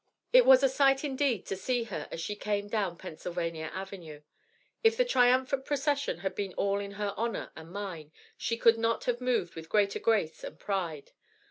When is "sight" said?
0.67-1.03